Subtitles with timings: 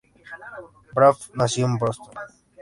[0.95, 2.15] Braff nació en Boston.